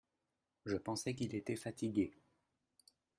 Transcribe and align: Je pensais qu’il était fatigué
Je 0.65 0.77
pensais 0.77 1.13
qu’il 1.13 1.35
était 1.35 1.55
fatigué 1.55 2.17